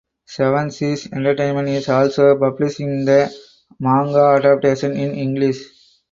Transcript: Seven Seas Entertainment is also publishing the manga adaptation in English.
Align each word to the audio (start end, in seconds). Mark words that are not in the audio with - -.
Seven 0.25 0.71
Seas 0.71 1.09
Entertainment 1.13 1.69
is 1.69 1.87
also 1.87 2.35
publishing 2.35 3.05
the 3.05 3.31
manga 3.79 4.33
adaptation 4.35 4.93
in 4.97 5.11
English. 5.13 5.61